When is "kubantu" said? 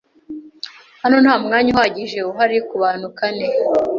2.69-3.07